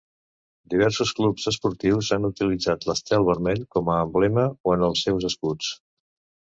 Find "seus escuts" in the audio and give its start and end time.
5.09-5.75